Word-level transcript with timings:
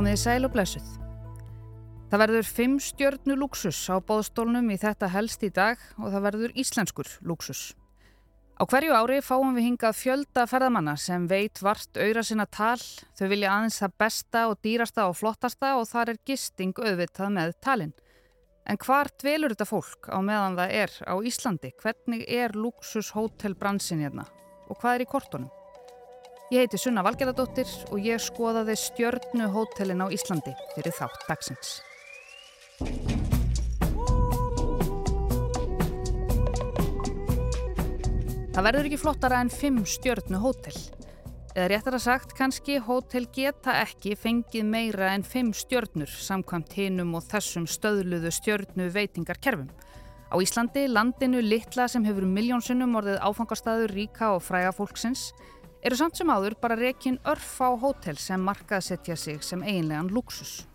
Komiði 0.00 0.16
sæl 0.16 0.46
og 0.48 0.54
blessuð. 0.54 0.86
Það 2.08 2.20
verður 2.22 2.46
fimm 2.48 2.76
stjörnu 2.80 3.34
luxus 3.36 3.76
á 3.92 4.00
bóðstólnum 4.00 4.70
í 4.72 4.78
þetta 4.80 5.10
helst 5.12 5.44
í 5.44 5.50
dag 5.52 5.82
og 5.98 6.06
það 6.14 6.24
verður 6.24 6.54
íslenskur 6.62 7.10
luxus. 7.28 7.74
Á 8.56 8.64
hverju 8.64 8.96
ári 8.96 9.18
fáum 9.20 9.52
við 9.58 9.66
hingað 9.66 9.98
fjölda 9.98 10.46
ferðamanna 10.48 10.96
sem 10.96 11.28
veit 11.28 11.60
vart 11.60 12.00
auðra 12.00 12.24
sinna 12.24 12.48
tal, 12.48 12.80
þau 13.12 13.26
vilja 13.28 13.52
aðeins 13.52 13.78
það 13.82 13.98
besta 14.06 14.46
og 14.48 14.56
dýrasta 14.64 15.04
og 15.10 15.20
flottasta 15.20 15.76
og 15.76 15.84
þar 15.92 16.14
er 16.14 16.24
gisting 16.24 16.72
auðvitað 16.80 17.36
með 17.36 17.56
talinn. 17.60 17.94
En 18.64 18.80
hvar 18.80 19.12
dvelur 19.20 19.52
þetta 19.52 19.68
fólk 19.68 20.08
á 20.08 20.16
meðan 20.24 20.56
það 20.62 20.76
er 20.80 20.98
á 21.12 21.14
Íslandi? 21.20 21.76
Hvernig 21.76 22.24
er 22.24 22.56
luxushótelbransin 22.56 24.00
hérna? 24.08 24.24
Og 24.72 24.80
hvað 24.80 24.94
er 24.96 25.04
í 25.04 25.12
kortunum? 25.12 25.52
Ég 26.50 26.64
heiti 26.64 26.80
Sunna 26.82 27.04
Valgerðardóttir 27.06 27.70
og 27.94 28.00
ég 28.02 28.18
skoðaði 28.18 28.74
stjörnu 28.74 29.44
hótelin 29.54 30.00
á 30.02 30.10
Íslandi 30.10 30.50
fyrir 30.72 30.90
þátt 30.96 31.28
dagsins. 31.28 31.76
Það 38.50 38.66
verður 38.66 38.88
ekki 38.88 38.98
flottara 38.98 39.38
en 39.44 39.52
fimm 39.54 39.84
stjörnu 39.86 40.40
hótel. 40.42 40.74
Eða 41.54 41.68
réttar 41.70 41.98
að 42.00 42.02
sagt, 42.08 42.34
kannski 42.34 42.80
hótel 42.82 43.28
geta 43.30 43.76
ekki 43.84 44.16
fengið 44.18 44.66
meira 44.66 45.12
en 45.14 45.22
fimm 45.22 45.54
stjörnur 45.54 46.10
samkvæmt 46.10 46.74
hinum 46.74 47.14
og 47.14 47.30
þessum 47.30 47.70
stöðluðu 47.70 48.34
stjörnu 48.34 48.90
veitingarkerfum. 48.90 49.70
Á 50.30 50.36
Íslandi, 50.42 50.88
landinu 50.90 51.46
litla 51.46 51.86
sem 51.86 52.02
hefur 52.06 52.26
miljónsinnum 52.26 52.98
orðið 52.98 53.22
áfangastaður 53.22 53.94
ríka 53.94 54.34
og 54.34 54.42
fræga 54.42 54.74
fólksins, 54.74 55.30
eru 55.82 55.96
samt 55.96 56.18
sem 56.18 56.30
áður 56.30 56.56
bara 56.60 56.76
rekin 56.78 57.18
örf 57.28 57.56
á 57.64 57.70
hótel 57.80 58.18
sem 58.20 58.40
markaðsetja 58.40 59.16
sig 59.16 59.40
sem 59.44 59.62
eiginlegan 59.62 60.10
luxus. 60.12 60.66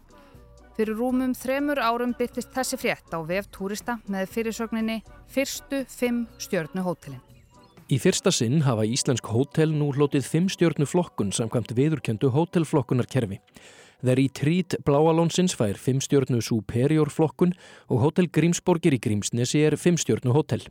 Fyrir 0.76 0.98
rúmum 1.00 1.32
þremur 1.38 1.80
árum 1.80 2.12
byrtist 2.18 2.52
þessi 2.52 2.80
frétt 2.82 3.14
á 3.16 3.20
vef 3.24 3.48
túrista 3.48 4.00
með 4.12 4.28
fyrirsögninni 4.34 4.98
Fyrstu 5.32 5.86
fimm 5.88 6.26
stjörnu 6.42 6.84
hótelin. 6.84 7.22
Í 7.86 8.00
fyrsta 8.02 8.32
sinn 8.34 8.64
hafa 8.66 8.84
íslensk 8.90 9.28
hótel 9.30 9.70
nú 9.72 9.92
hlotið 9.94 10.26
fimm 10.26 10.50
stjörnu 10.50 10.88
flokkun 10.90 11.32
samkvæmt 11.36 11.76
viðurkendu 11.78 12.32
hótelflokkunarkerfi. 12.34 13.40
Þeir 14.06 14.22
í 14.22 14.26
trít 14.34 14.76
Bláalónsins 14.86 15.56
fær 15.56 15.78
fimm 15.80 16.02
stjörnu 16.04 16.42
Superior 16.44 17.14
flokkun 17.14 17.54
og 17.88 18.02
hótel 18.02 18.28
Grímsborgir 18.28 18.98
í 18.98 19.00
Grímsnesi 19.02 19.62
er 19.64 19.78
fimm 19.80 20.02
stjörnu 20.02 20.34
hótel. 20.36 20.66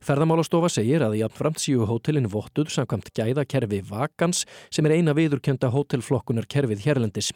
Ferðamálastofa 0.00 0.70
segir 0.72 1.02
að 1.04 1.18
jafnframt 1.18 1.60
síu 1.60 1.84
hótelin 1.84 2.24
vottuð 2.32 2.70
samkvæmt 2.72 3.10
gæðakerfi 3.12 3.82
Vakans 3.84 4.46
sem 4.72 4.86
er 4.88 4.94
eina 4.96 5.12
viðurkenda 5.12 5.68
hótelflokkunar 5.74 6.46
kerfið 6.48 6.86
hérlendis. 6.86 7.28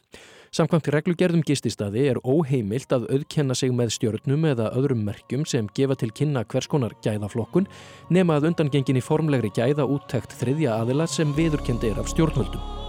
Samkvæmt 0.55 0.89
reglugerðum 0.95 1.43
gististadi 1.45 2.07
er 2.09 2.23
óheimilt 2.25 2.95
að 2.97 3.05
auðkenna 3.13 3.57
sig 3.59 3.75
með 3.77 3.93
stjórnum 3.99 4.47
eða 4.49 4.71
öðrum 4.79 5.03
merkjum 5.05 5.45
sem 5.45 5.69
gefa 5.77 5.99
til 6.01 6.09
kynna 6.17 6.47
hvers 6.49 6.71
konar 6.73 6.95
gæðaflokkun 7.05 7.69
nema 8.09 8.39
að 8.39 8.49
undangengin 8.53 8.97
í 8.97 9.05
formlegri 9.05 9.53
gæða 9.53 9.85
úttækt 9.85 10.39
þriðja 10.41 10.79
aðila 10.79 11.11
sem 11.11 11.37
viðurkendi 11.37 11.93
er 11.93 12.01
af 12.01 12.09
stjórnvöldum. 12.15 12.84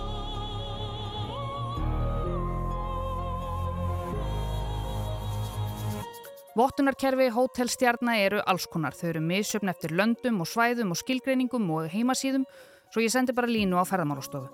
Vottunarkerfi 6.55 7.27
hótelstjarnar 7.35 8.21
eru 8.23 8.37
allskonar. 8.47 8.95
Þau 8.95 9.09
eru 9.09 9.21
misjöfn 9.27 9.67
eftir 9.67 9.91
löndum 9.91 10.37
og 10.39 10.47
svæðum 10.47 10.93
og 10.93 10.99
skilgreiningum 11.01 11.65
og 11.75 11.89
heimasíðum 11.91 12.45
svo 12.93 13.03
ég 13.03 13.11
sendi 13.11 13.35
bara 13.35 13.51
línu 13.51 13.75
á 13.75 13.83
ferðamálastofu. 13.83 14.47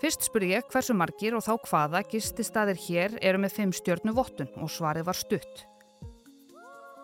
Fyrst 0.00 0.24
spurði 0.24 0.54
ég 0.54 0.70
hversu 0.72 0.96
margir 0.96 1.36
og 1.36 1.44
þá 1.44 1.52
hvaða 1.68 2.00
gisti 2.08 2.46
staðir 2.48 2.80
hér 2.86 3.18
eru 3.20 3.42
með 3.44 3.58
fimm 3.58 3.74
stjörnu 3.76 4.14
vottun 4.16 4.48
og 4.56 4.72
svarið 4.72 5.04
var 5.10 5.20
stutt. 5.20 5.66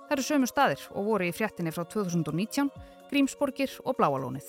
Það 0.09 0.17
eru 0.17 0.25
sömu 0.27 0.49
staðir 0.49 0.89
og 0.97 1.11
voru 1.13 1.29
í 1.29 1.37
fréttinni 1.37 1.73
frá 1.77 1.85
2019, 1.85 2.73
Grímsborgir 3.13 3.77
og 3.85 3.99
Bláalónið. 4.01 4.49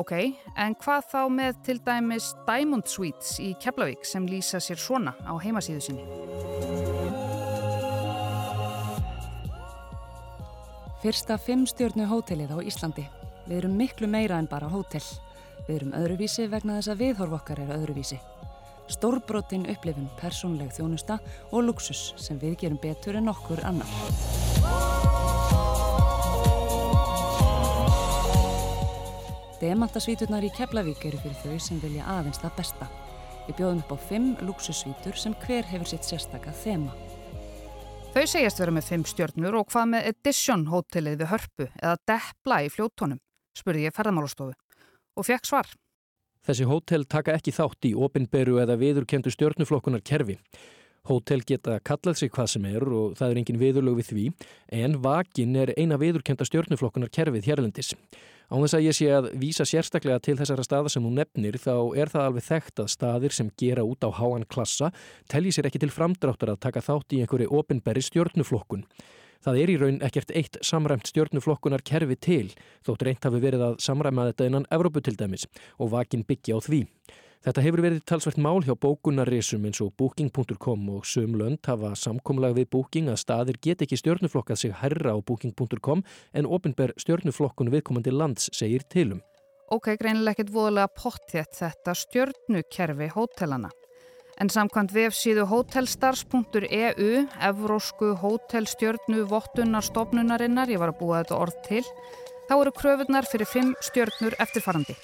Ok, 0.00 0.14
en 0.56 0.76
hvað 0.80 1.08
þá 1.12 1.20
með 1.34 1.60
til 1.68 1.80
dæmis 1.84 2.30
Diamond 2.48 2.88
Suites 2.88 3.36
í 3.44 3.52
Keflavík 3.60 4.08
sem 4.08 4.24
lýsa 4.30 4.62
sér 4.62 4.80
svona 4.80 5.12
á 5.20 5.36
heimasíðu 5.36 5.84
sinni? 5.84 6.97
Fyrsta 11.08 11.38
fimmstjörnu 11.40 12.04
hótelið 12.04 12.50
á 12.52 12.58
Íslandi. 12.60 13.02
Við 13.46 13.62
erum 13.62 13.78
miklu 13.80 14.04
meira 14.12 14.36
en 14.36 14.44
bara 14.44 14.66
hótel. 14.68 15.00
Við 15.64 15.78
erum 15.78 15.94
öðruvísi 15.96 16.44
vegna 16.52 16.74
þess 16.76 16.90
að 16.92 16.98
viðhorf 17.00 17.36
okkar 17.38 17.62
er 17.62 17.70
öðruvísi. 17.78 18.18
Stórbrotin 18.92 19.64
upplifun, 19.72 20.10
persónleg 20.20 20.68
þjónusta 20.76 21.16
og 21.48 21.64
luxus 21.64 22.12
sem 22.20 22.36
við 22.36 22.58
gerum 22.60 22.76
betur 22.82 23.16
en 23.16 23.32
okkur 23.32 23.64
annar. 23.64 23.88
Demantasvíturnar 29.64 30.44
í 30.44 30.52
Keflavík 30.60 31.08
eru 31.08 31.24
fyrir 31.24 31.40
þau 31.40 31.56
sem 31.70 31.80
vilja 31.80 32.04
aðeins 32.18 32.44
það 32.44 32.58
besta. 32.60 32.92
Við 33.46 33.62
bjóðum 33.62 33.80
upp 33.86 33.96
á 33.96 33.98
fimm 34.12 34.34
luxussvítur 34.44 35.16
sem 35.16 35.40
hver 35.46 35.72
hefur 35.72 35.88
sitt 35.88 36.04
sérstakka 36.04 36.52
þema. 36.66 36.92
Þau 38.18 38.26
segjast 38.26 38.58
vera 38.58 38.72
með 38.74 38.86
fimm 38.88 39.02
stjörnur 39.06 39.54
og 39.60 39.68
hvað 39.70 39.84
með 39.92 40.06
Edition 40.08 40.64
hótelið 40.66 41.20
við 41.20 41.28
hörpu 41.30 41.66
eða 41.68 41.92
Deppla 42.10 42.56
í 42.66 42.70
fljóttónum, 42.74 43.20
spurði 43.54 43.84
ég 43.84 43.94
ferðamálastofu 43.94 44.56
og 45.14 45.26
fekk 45.28 45.46
svar. 45.46 45.68
Þessi 46.42 46.66
hótel 46.66 47.06
taka 47.06 47.36
ekki 47.38 47.54
þátt 47.54 47.86
í 47.86 47.92
opinberu 47.94 48.56
eða 48.58 48.74
viðurkendu 48.80 49.30
stjörnuflokkunar 49.30 50.02
kerfi. 50.02 50.34
Hótel 51.06 51.46
geta 51.46 51.78
kallað 51.78 52.18
sig 52.18 52.34
hvað 52.34 52.50
sem 52.56 52.66
er 52.72 52.88
og 52.90 53.14
það 53.20 53.36
er 53.36 53.40
engin 53.44 53.62
viðurlög 53.62 54.00
við 54.00 54.10
því 54.10 54.26
en 54.82 54.98
vakin 55.06 55.54
er 55.62 55.72
eina 55.78 56.00
viðurkenda 56.02 56.48
stjörnuflokkunar 56.50 57.14
kerfið 57.14 57.52
hérlendis. 57.52 57.92
Á 58.48 58.56
þess 58.56 58.76
að 58.78 58.86
ég 58.86 58.96
sé 58.96 59.06
að 59.12 59.26
vísa 59.36 59.64
sérstaklega 59.68 60.22
til 60.24 60.38
þessara 60.38 60.64
staða 60.64 60.92
sem 60.92 61.04
hún 61.04 61.18
nefnir 61.20 61.58
þá 61.60 61.74
er 62.00 62.08
það 62.08 62.26
alveg 62.30 62.46
þekkt 62.46 62.80
að 62.80 62.90
staðir 62.94 63.34
sem 63.36 63.50
gera 63.60 63.84
út 63.84 64.06
á 64.08 64.10
háan 64.16 64.46
klassa 64.48 64.88
telji 65.28 65.52
sér 65.52 65.68
ekki 65.68 65.82
til 65.82 65.92
framdráttar 65.92 66.54
að 66.54 66.62
taka 66.64 66.80
þátt 66.86 67.12
í 67.12 67.20
einhverju 67.20 67.50
ofinberri 67.60 68.00
stjórnuflokkun. 68.06 68.86
Það 69.44 69.60
er 69.60 69.70
í 69.70 69.76
raun 69.82 70.00
ekkert 70.08 70.32
eitt 70.32 70.56
samræmt 70.64 71.12
stjórnuflokkunar 71.12 71.84
kerfi 71.84 72.16
til 72.16 72.46
þótt 72.88 73.04
reynt 73.04 73.28
hafi 73.28 73.42
verið 73.44 73.66
að 73.68 73.76
samræma 73.84 74.30
þetta 74.30 74.48
innan 74.48 74.68
Evrópu 74.72 75.04
til 75.04 75.18
dæmis 75.20 75.44
og 75.76 75.92
vakin 75.92 76.24
byggja 76.24 76.56
á 76.56 76.60
því. 76.64 76.86
Þetta 77.46 77.62
hefur 77.62 77.80
verið 77.84 78.00
talsvært 78.08 78.38
mál 78.42 78.58
hjá 78.66 78.72
bókunarresum 78.74 79.66
eins 79.68 79.78
og 79.84 79.92
booking.com 80.00 80.88
og 80.90 81.06
sömlönd 81.06 81.62
hafa 81.70 81.92
samkomlag 81.94 82.56
við 82.56 82.66
booking 82.74 83.10
að 83.12 83.20
staðir 83.22 83.60
get 83.62 83.84
ekki 83.86 83.98
stjórnuflokkað 84.00 84.58
sig 84.64 84.74
herra 84.80 85.14
á 85.14 85.18
booking.com 85.22 86.02
en 86.34 86.48
ofinber 86.50 86.92
stjórnuflokkun 86.98 87.70
viðkomandi 87.70 88.14
lands 88.14 88.50
segir 88.50 88.82
tilum. 88.90 89.22
Ok, 89.70 89.92
greinilega 90.00 90.34
ekkert 90.34 90.50
voðalega 90.50 90.90
pottþétt 90.96 91.60
þetta 91.60 91.94
stjórnukerfi 92.02 93.10
hótelana. 93.14 93.70
En 94.38 94.50
samkvæmt 94.50 94.94
vefsíðu 94.94 95.44
hotelstars.eu, 95.50 97.12
Evrósku 97.50 98.12
hótelstjörnu 98.22 99.26
vottunarstofnunarinnar, 99.30 100.70
ég 100.70 100.82
var 100.82 100.94
að 100.94 101.00
búa 101.02 101.22
þetta 101.22 101.38
orð 101.42 101.62
til, 101.66 101.84
þá 102.50 102.56
eru 102.60 102.74
kröfunar 102.78 103.30
fyrir 103.30 103.50
fimm 103.50 103.74
stjörnur 103.90 104.38
eftirfarandi. 104.42 104.98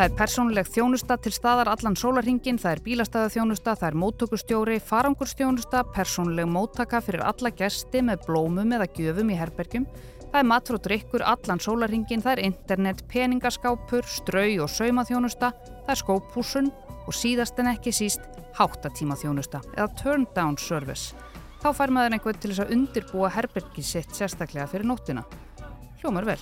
Það 0.00 0.06
er 0.08 0.14
persónuleg 0.16 0.68
þjónusta 0.72 1.16
til 1.20 1.30
staðar 1.36 1.68
allan 1.68 1.96
sólarhingin, 2.00 2.56
það 2.56 2.72
er 2.72 2.80
bílastæðaþjónusta, 2.86 3.74
það 3.76 3.88
er 3.90 3.96
móttökustjóri, 4.00 4.76
farangurstjónusta, 4.80 5.82
persónuleg 5.92 6.46
móttaka 6.48 7.02
fyrir 7.04 7.20
alla 7.28 7.50
gesti 7.52 8.00
með 8.08 8.22
blómum 8.24 8.72
eða 8.72 8.86
gjöfum 8.96 9.28
í 9.28 9.36
herbergjum, 9.36 9.84
það 10.22 10.38
er 10.40 10.48
matur 10.48 10.78
og 10.78 10.82
drikkur 10.86 11.24
allan 11.28 11.60
sólarhingin, 11.60 12.24
það 12.24 12.32
er 12.32 12.42
internet, 12.46 13.02
peningaskápur, 13.12 14.08
strau 14.08 14.64
og 14.64 14.72
saumaþjónusta, 14.72 15.52
það 15.82 15.92
er 15.92 16.00
skópúsun 16.00 16.72
og 17.04 17.18
síðast 17.20 17.60
en 17.60 17.68
ekki 17.74 17.92
síst 17.92 18.24
háttatímaþjónusta 18.56 19.60
eða 19.74 19.90
turn 20.00 20.24
down 20.32 20.56
service. 20.56 21.12
Þá 21.60 21.74
fær 21.76 21.92
maður 21.92 22.16
einhvern 22.16 22.40
til 22.40 22.54
þess 22.54 22.64
að 22.64 22.72
undirbúa 22.78 23.34
herbergi 23.36 23.84
sitt 23.84 24.16
sérstaklega 24.16 24.64
fyrir 24.72 24.88
nóttina. 24.88 25.28
Hljómar 26.00 26.32
vel. 26.32 26.40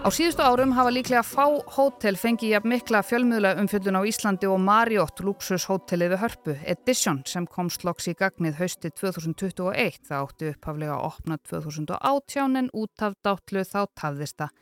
Á 0.00 0.08
síðustu 0.08 0.40
árum 0.40 0.70
hafa 0.72 0.88
líklega 0.96 1.20
fá 1.20 1.44
hótel 1.76 2.16
fengið 2.16 2.54
jafn 2.54 2.70
mikla 2.72 3.02
fjölmiðla 3.04 3.50
umfjöldun 3.60 3.98
á 4.00 4.08
Íslandi 4.08 4.48
og 4.48 4.56
Marriott 4.64 5.20
luxushótelið 5.20 6.14
við 6.14 6.22
Hörpu 6.22 6.54
Edition 6.72 7.18
sem 7.28 7.44
kom 7.44 7.68
sloks 7.68 8.08
í 8.08 8.14
gagnið 8.16 8.56
hausti 8.62 8.88
2021. 8.96 10.00
Það 10.08 10.24
átti 10.24 10.48
upphaflega 10.54 10.96
að 10.96 11.04
opna 11.10 11.36
2018 11.50 12.56
en 12.62 12.72
út 12.80 13.04
af 13.04 13.18
dátlu 13.20 13.66
þá 13.68 13.80
tafðist 13.92 14.40
það 14.40 14.56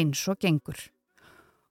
eins 0.00 0.24
og 0.32 0.40
gengur. 0.40 0.80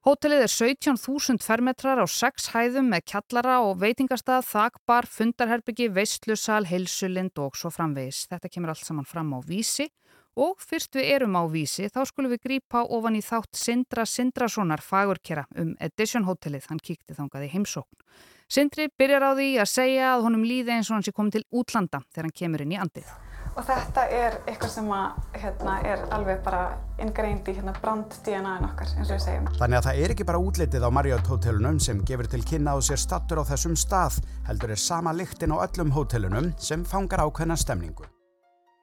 Hótelið 0.05 0.45
er 0.45 0.53
17.000 0.53 1.41
fermetrar 1.41 1.97
á 1.97 2.05
6 2.05 2.51
hæðum 2.53 2.93
með 2.93 3.07
kjallara 3.15 3.63
og 3.65 3.81
veitingastað, 3.81 4.45
þakbar, 4.45 5.09
fundarherbyggi, 5.09 5.89
veistlusal, 5.89 6.67
heilsulind 6.69 7.41
og 7.41 7.57
svo 7.57 7.73
framvegis. 7.73 8.27
Þetta 8.29 8.53
kemur 8.53 8.75
allt 8.75 8.85
saman 8.85 9.09
fram 9.09 9.33
á 9.33 9.41
vísi 9.41 9.89
Og 10.37 10.59
fyrst 10.61 10.93
við 10.93 11.07
erum 11.15 11.33
á 11.33 11.43
vísi 11.49 11.87
þá 11.89 12.03
skulum 12.05 12.29
við 12.35 12.43
grípa 12.45 12.83
ofan 12.93 13.15
í 13.17 13.23
þátt 13.25 13.57
Sindra 13.57 14.03
Sindrasonar 14.05 14.83
fagurkera 14.85 15.47
um 15.57 15.71
Edition 15.81 16.27
hotellið, 16.27 16.67
hann 16.69 16.81
kíkti 16.83 17.15
þangað 17.17 17.47
í 17.47 17.53
heimsókn. 17.55 18.03
Sindri 18.47 18.85
byrjar 18.93 19.25
á 19.27 19.31
því 19.33 19.47
að 19.59 19.71
segja 19.71 20.11
að 20.13 20.27
honum 20.27 20.43
líði 20.45 20.75
eins 20.75 20.91
og 20.91 20.99
hann 20.99 21.07
sé 21.07 21.13
komið 21.15 21.39
til 21.39 21.47
útlanda 21.57 22.03
þegar 22.13 22.29
hann 22.29 22.35
kemur 22.37 22.63
inn 22.63 22.75
í 22.75 22.77
andið. 22.79 23.09
Og 23.57 23.65
þetta 23.65 24.03
er 24.13 24.35
eitthvað 24.45 24.69
sem 24.69 24.91
að, 24.93 25.15
hérna, 25.41 25.77
er 25.89 26.03
alveg 26.13 26.43
bara 26.45 26.59
ingreind 27.01 27.47
í 27.49 27.55
hérna, 27.57 27.73
brand 27.81 28.13
DNA-in 28.21 28.67
okkar, 28.67 28.91
eins 28.93 29.09
og 29.09 29.15
við 29.15 29.23
segjum. 29.23 29.47
Þannig 29.57 29.79
að 29.79 29.87
það 29.87 30.01
er 30.03 30.13
ekki 30.13 30.27
bara 30.29 30.41
útlitið 30.45 30.85
á 30.85 30.89
Marriott 30.93 31.31
hótelunum 31.31 31.79
sem 31.81 32.03
gefur 32.05 32.29
til 32.29 32.43
kynna 32.45 32.75
á 32.75 32.79
sér 32.85 33.01
stattur 33.01 33.41
á 33.41 33.49
þessum 33.49 33.73
stað, 33.73 34.19
heldur 34.45 34.75
er 34.75 34.83
sama 34.83 35.15
lyktin 35.17 35.57
á 35.57 35.65
öllum 35.65 35.95
hótelunum 35.97 36.53
sem 36.61 36.85
fangar 36.85 37.25
ákveðna 37.25 37.57
stemningu. 37.57 38.05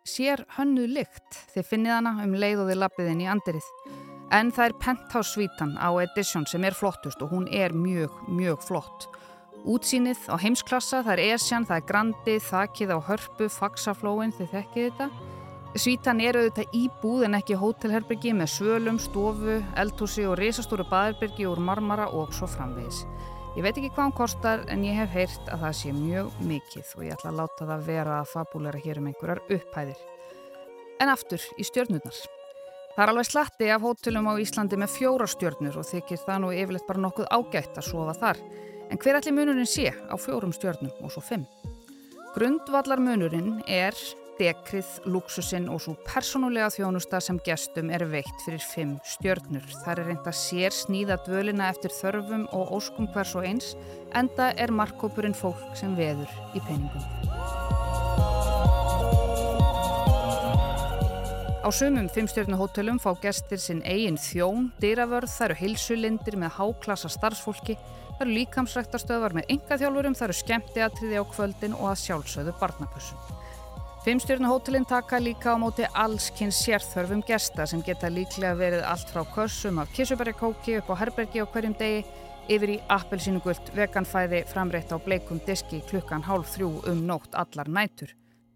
Sér 0.05 0.43
hönnuð 0.59 0.91
lykt, 0.99 1.37
þið 1.55 1.65
finnið 1.65 1.93
hana 1.95 2.11
um 2.21 2.35
leið 2.37 2.59
og 2.61 2.67
þið 2.69 2.77
lappiðin 2.77 3.21
í 3.25 3.29
andirið. 3.33 3.69
En 4.37 4.51
það 4.53 4.67
er 4.67 4.75
penthouse 4.83 5.31
svítan 5.33 5.71
á 5.81 5.89
Edition 6.03 6.45
sem 6.45 6.67
er 6.69 6.77
flottust 6.77 7.23
og 7.25 7.31
hún 7.33 7.47
er 7.49 7.73
mjög, 7.73 8.19
mjög 8.29 8.67
flott. 8.67 9.07
Útsýnið 9.65 10.27
á 10.29 10.37
heimsklassa, 10.43 11.01
það 11.07 11.13
er 11.15 11.23
Esjan, 11.39 11.65
það 11.65 11.81
er 11.81 11.87
Grandi, 11.89 12.35
Þakið 12.51 12.93
á 12.93 12.99
Hörpu, 13.09 13.49
Faxaflóin, 13.49 14.35
þið 14.37 14.53
þekkið 14.53 14.91
þetta. 14.91 15.09
Svítan 15.81 16.21
er 16.21 16.37
auðvitað 16.37 16.77
íbúð 16.83 17.25
en 17.25 17.39
ekki 17.41 17.57
hótelherbyrgi 17.65 18.37
með 18.37 18.53
svölum, 18.59 19.01
stofu, 19.01 19.57
eldhúsi 19.81 20.29
og 20.29 20.37
risastóru 20.37 20.85
baðherbyrgi 20.93 21.49
úr 21.49 21.65
marmara 21.65 22.11
og 22.13 22.37
svo 22.37 22.45
framvegis. 22.45 23.07
Ég 23.55 23.63
veit 23.63 23.77
ekki 23.79 23.93
hvað 23.93 24.03
hann 24.03 24.15
kostar 24.19 24.63
en 24.67 24.81
ég 24.83 24.97
hef 24.99 25.13
heyrt 25.15 25.51
að 25.55 25.61
það 25.63 25.75
sé 25.79 25.91
mjög 25.95 26.39
mikið 26.43 26.89
og 26.97 27.03
ég 27.07 27.13
ætla 27.15 27.31
að 27.31 27.37
láta 27.39 27.67
það 27.69 27.85
vera 27.87 28.17
að 28.19 28.33
fabúlera 28.33 28.81
hér 28.83 28.99
um 28.99 29.07
einhverjar 29.07 29.41
upphæðir. 29.47 30.01
En 30.99 31.13
aftur 31.13 31.45
í 31.55 31.67
stjörnurnar. 31.69 32.19
Það 32.97 33.05
er 33.05 33.13
alveg 33.13 33.29
slatti 33.29 33.69
af 33.71 33.87
hótelum 33.87 34.27
á 34.27 34.35
Íslandi 34.43 34.81
með 34.83 34.97
fjóra 34.97 35.29
stjörnur 35.31 35.79
og 35.79 35.87
þykir 35.87 36.23
það 36.25 36.43
nú 36.43 36.51
yfirleitt 36.51 36.89
bara 36.89 37.05
nokkuð 37.05 37.31
ágætt 37.31 37.79
að 37.79 37.89
sofa 37.93 38.17
þar. 38.25 38.43
En 38.91 39.03
hver 39.05 39.21
allir 39.21 39.39
munurinn 39.39 39.71
sé 39.71 39.87
á 39.95 40.15
fjórum 40.19 40.55
stjörnum 40.59 41.07
og 41.07 41.15
svo 41.15 41.23
fimm? 41.23 41.47
Grundvallar 42.35 42.99
munurinn 42.99 43.61
er 43.71 43.95
dekrið, 44.39 44.89
luxusinn 45.11 45.69
og 45.73 45.83
svo 45.85 45.95
personulega 46.07 46.71
þjónusta 46.75 47.21
sem 47.23 47.39
gestum 47.47 47.91
er 47.95 48.05
veikt 48.11 48.45
fyrir 48.47 48.63
fimm 48.63 48.93
stjörnur. 49.15 49.65
Það 49.85 49.93
er 49.93 50.09
reynd 50.09 50.29
að 50.31 50.39
sér 50.41 50.77
sníða 50.77 51.19
dvölina 51.27 51.71
eftir 51.73 51.95
þörfum 51.95 52.45
og 52.57 52.75
óskum 52.79 53.09
hvers 53.15 53.35
og 53.39 53.49
eins, 53.49 53.73
enda 54.15 54.53
er 54.61 54.75
markkópurinn 54.75 55.37
fólk 55.39 55.75
sem 55.79 55.97
veður 55.99 56.31
í 56.55 56.63
peningum. 56.67 57.05
Á 61.65 61.69
sumum 61.73 62.11
fimmstjörnuhótelum 62.13 62.99
fá 63.01 63.15
gestir 63.23 63.57
sinn 63.63 63.81
eigin 63.89 64.21
þjón, 64.21 64.69
dýravörð, 64.83 65.33
það 65.33 65.47
eru 65.47 65.61
hilsulindir 65.63 66.37
með 66.37 66.59
háklassa 66.59 67.09
starfsfólki, 67.09 67.79
Það 68.15 68.29
eru 68.29 68.35
líkamsræktarstöðvar 68.37 69.33
með 69.35 69.49
enga 69.51 69.77
þjálfurum, 69.81 70.15
það 70.15 70.29
eru 70.29 70.35
skemmtiatriði 70.39 71.19
á 71.19 71.25
kvöldin 71.33 71.73
og 71.75 71.89
að 71.91 72.03
sjálfsögðu 72.05 72.53
barnapussum. 72.61 73.41
Fimmstjórnuhótelin 74.05 74.85
taka 74.85 75.17
líka 75.17 75.55
á 75.55 75.57
móti 75.57 75.87
allskynns 75.97 76.59
sérþörfum 76.61 77.23
gesta 77.25 77.65
sem 77.65 77.81
geta 77.81 78.11
líklega 78.13 78.53
verið 78.59 78.83
allt 78.85 79.09
frá 79.09 79.23
kössum 79.33 79.79
af 79.81 79.95
kissuberjakóki 79.97 80.75
upp 80.77 80.91
á 80.93 80.95
herbergi 81.01 81.41
á 81.41 81.49
hverjum 81.49 81.73
degi 81.81 82.03
yfir 82.53 82.75
í 82.75 82.77
appelsínugult 82.93 83.71
veganfæði 83.73 84.43
framreitt 84.51 84.93
á 84.93 85.01
bleikum 85.01 85.41
diski 85.47 85.81
klukkan 85.89 86.27
hálf 86.29 86.53
þrjú 86.53 86.69
um 86.93 87.01
nótt 87.09 87.33
allar 87.33 87.65
nætur. 87.65 88.13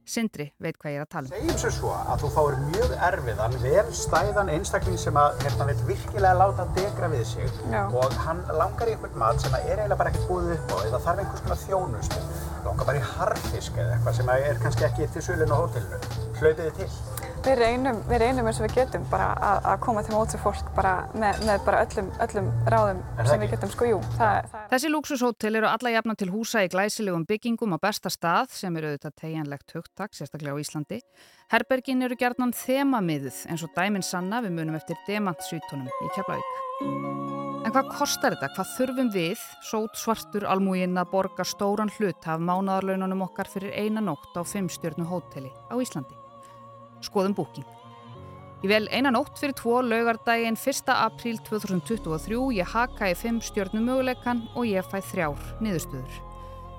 Sindri 0.09 0.47
veit 0.63 0.79
hvað 0.81 0.95
ég 0.95 1.03
er 1.03 1.05
að 1.05 1.11
tala 1.13 1.29
um. 1.29 1.33
Segjum 1.35 1.59
sér 1.61 1.75
svo 1.77 1.91
að 1.99 2.23
þú 2.23 2.31
fáir 2.37 2.57
mjög 2.71 2.95
erfiðan, 3.09 3.57
vel 3.65 3.85
stæðan 3.99 4.53
einstakling 4.55 5.01
sem 5.03 5.21
að 5.21 5.43
hérna 5.45 5.67
vil 5.69 5.77
virkilega 5.91 6.39
láta 6.41 6.67
degra 6.79 7.11
við 7.13 7.25
sig 7.35 7.61
Já. 7.75 7.83
og 7.93 8.17
hann 8.25 8.41
langar 8.57 8.89
í 8.89 8.97
eitthvað 8.97 9.21
mat 9.21 9.45
sem 9.45 9.59
er 9.61 9.69
eiginlega 9.75 10.01
bara 10.01 10.15
ekkert 10.15 10.33
búið 10.33 10.55
upp 10.57 10.73
á 10.73 10.77
eða 10.87 11.03
þarf 11.05 11.23
einhvers 11.25 11.45
konar 11.45 11.63
þjónust, 11.67 12.19
langar 12.65 12.91
bara 12.91 13.03
í 13.03 13.07
harfisk 13.13 13.79
eða 13.85 13.99
eitthvað 13.99 14.21
sem 14.23 14.35
er 14.39 14.65
kannski 14.65 14.89
ekki 14.89 15.13
til 15.13 15.29
sölun 15.29 15.57
og 15.59 15.67
hótelinu. 15.67 16.03
Hlaupið 16.41 16.65
þið 16.65 16.77
til? 16.81 17.18
Við 17.45 17.55
reynum, 17.61 17.99
við 18.09 18.21
reynum 18.23 18.49
eins 18.51 18.59
og 18.61 18.67
við 18.67 18.75
getum 18.81 19.05
bara 19.13 19.29
að, 19.35 19.61
að 19.71 19.79
koma 19.85 20.03
til 20.05 20.15
mótsi 20.15 20.41
fólk 20.43 20.71
bara 20.77 20.93
með, 21.15 21.41
með 21.47 21.63
bara 21.67 21.83
öllum, 21.87 22.11
öllum 22.25 22.51
ráðum 22.75 23.03
sem 23.29 23.43
við 23.45 23.55
getum 23.55 23.73
sko, 23.73 23.89
jú. 23.93 24.01
Það, 24.19 24.51
það 24.53 24.67
Þessi 24.75 24.93
lúksushótel 24.93 25.53
eru 25.61 25.71
alla 25.71 25.95
jafna 25.95 26.17
til 26.19 26.29
húsa 26.35 26.65
í 26.67 26.71
glæsilegum 26.73 27.25
byggingum 27.29 27.77
á 27.77 27.79
besta 27.81 28.13
stað 28.13 28.53
sem 28.59 28.77
eru 28.81 28.93
auðvitað 28.93 29.17
tegjanlegt 29.23 29.77
hugtak, 29.79 30.19
sérstaklega 30.19 30.59
á 30.59 30.63
Íslandi. 30.63 31.01
Herbergin 31.55 32.05
eru 32.05 32.19
gerðnan 32.21 32.53
þemamiðuð 32.59 33.41
eins 33.49 33.65
og 33.65 33.73
dæminn 33.79 34.05
sanna 34.05 34.43
við 34.45 34.59
munum 34.59 34.77
eftir 34.77 35.01
demantsvítunum 35.09 35.89
í 35.89 36.13
Keflavík. 36.19 36.55
En 37.67 37.75
hvað 37.75 37.91
kostar 37.97 38.37
þetta? 38.37 38.53
Hvað 38.55 38.71
þurfum 38.77 39.11
við, 39.15 39.41
sót 39.67 39.99
svartur 39.99 40.47
almúin 40.51 41.01
að 41.01 41.11
borga 41.15 41.47
stóran 41.47 41.93
hlut 41.97 42.29
af 42.29 42.41
mánadarlaununum 42.41 43.27
okkar 43.29 43.51
fyrir 43.51 43.75
eina 43.75 44.05
nótt 44.05 44.37
á 44.37 44.43
fimmstjörnu 44.47 45.09
hóteli 45.09 45.51
á 45.69 45.75
Íslandi? 45.77 46.18
Skoðum 47.05 47.35
búking. 47.39 47.67
Ég 48.63 48.73
vel 48.73 48.89
einan 48.91 49.15
ótt 49.15 49.39
fyrir 49.39 49.55
tvo 49.55 49.77
laugardaginn 49.87 50.57
1. 50.59 50.89
apríl 50.91 51.37
2023, 51.47 52.39
ég 52.59 52.73
haka 52.73 53.13
í 53.13 53.15
5 53.15 53.45
stjórnum 53.47 53.85
möguleikan 53.87 54.41
og 54.59 54.67
ég 54.67 54.87
fæ 54.91 54.99
þrjár 55.13 55.45
niðurstöður. 55.63 56.17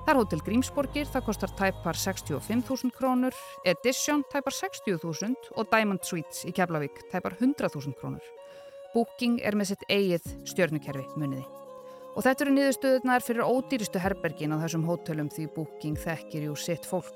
Það 0.04 0.10
er 0.12 0.18
hótel 0.20 0.42
Grímsborgir, 0.44 1.08
það 1.08 1.24
kostar 1.24 1.54
tæpar 1.56 1.96
65.000 1.96 2.92
krónur, 2.96 3.36
Edition 3.64 4.24
tæpar 4.32 4.52
60.000 4.56 5.54
og 5.56 5.72
Diamond 5.72 6.04
Suites 6.04 6.44
í 6.44 6.52
Keflavík 6.56 7.00
tæpar 7.12 7.38
100.000 7.38 7.96
krónur. 7.96 8.24
Booking 8.92 9.38
er 9.40 9.56
með 9.56 9.70
sitt 9.70 9.84
eigið 9.88 10.24
stjórnukerfi 10.50 11.06
muniði. 11.14 11.46
Og 12.16 12.24
þetta 12.26 12.44
eru 12.44 12.54
niðurstöðunar 12.56 13.22
fyrir 13.24 13.46
ódýristu 13.46 14.00
herbergin 14.02 14.52
á 14.52 14.60
þessum 14.64 14.88
hótelum 14.88 15.28
því 15.30 15.46
Booking 15.54 16.00
þekkir 16.00 16.48
jú 16.48 16.56
sitt 16.58 16.88
fólk. 16.88 17.14